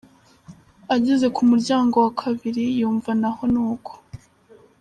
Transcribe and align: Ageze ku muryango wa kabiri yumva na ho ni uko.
Ageze 0.95 1.27
ku 1.35 1.41
muryango 1.49 1.95
wa 2.05 2.11
kabiri 2.21 2.63
yumva 2.79 3.11
na 3.21 3.29
ho 3.35 3.41
ni 3.53 3.59
uko. 3.71 3.91